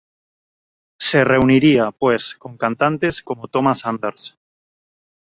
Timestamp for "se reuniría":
0.99-1.91